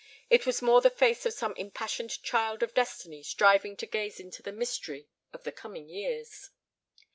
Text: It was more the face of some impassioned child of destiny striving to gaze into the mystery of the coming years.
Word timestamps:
It 0.31 0.47
was 0.47 0.63
more 0.63 0.81
the 0.81 0.89
face 0.89 1.27
of 1.27 1.33
some 1.33 1.53
impassioned 1.57 2.23
child 2.23 2.63
of 2.63 2.73
destiny 2.73 3.21
striving 3.21 3.77
to 3.77 3.85
gaze 3.85 4.19
into 4.19 4.41
the 4.41 4.51
mystery 4.51 5.05
of 5.31 5.43
the 5.43 5.51
coming 5.51 5.89
years. 5.89 6.49